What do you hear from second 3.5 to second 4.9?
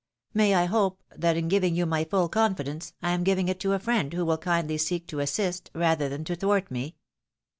to a friend ■who vrill kindly